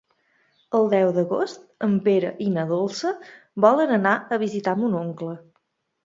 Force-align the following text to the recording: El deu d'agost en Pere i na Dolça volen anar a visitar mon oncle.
El 0.77 0.87
deu 0.91 1.09
d'agost 1.17 1.59
en 1.87 1.91
Pere 2.07 2.31
i 2.45 2.47
na 2.53 2.63
Dolça 2.71 3.11
volen 3.65 3.93
anar 3.97 4.15
a 4.31 4.39
visitar 4.45 4.75
mon 4.81 4.97
oncle. 5.01 5.35